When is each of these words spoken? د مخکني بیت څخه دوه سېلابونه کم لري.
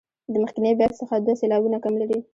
د 0.31 0.33
مخکني 0.43 0.71
بیت 0.79 0.93
څخه 1.01 1.15
دوه 1.23 1.35
سېلابونه 1.41 1.77
کم 1.83 1.93
لري. 2.01 2.17